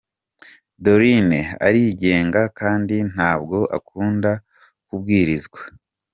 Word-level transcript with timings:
Doreen 0.83 1.29
arigenga 1.67 2.41
kandi 2.59 2.95
ntabwo 3.13 3.57
akunda 3.77 4.31
kubwirizwa. 4.85 5.61